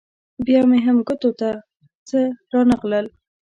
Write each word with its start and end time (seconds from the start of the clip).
بیا 0.45 0.61
مې 0.69 0.79
هم 0.85 0.97
ګوتو 1.07 1.29
ته 1.39 1.49
څه 2.07 2.19
رانه 2.51 2.75
غلل. 2.81 3.05